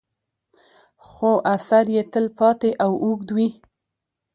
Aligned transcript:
خو 1.07 1.31
اثر 1.55 1.85
یې 1.95 2.03
تل 2.11 2.25
پاتې 2.37 2.69
او 2.83 2.91
اوږد 3.03 3.29
وي. 3.35 3.49